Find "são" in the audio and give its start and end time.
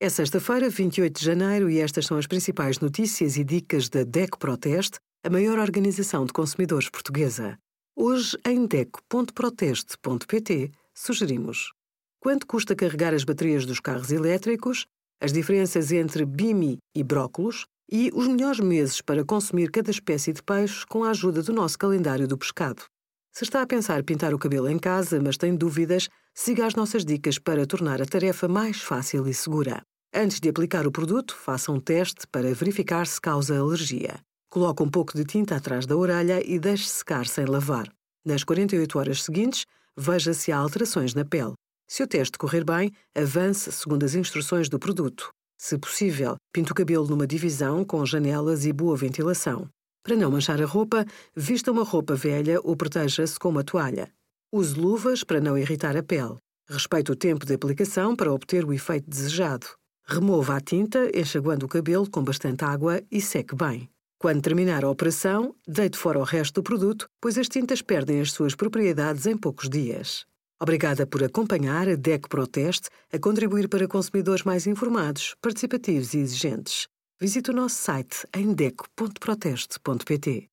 2.06-2.16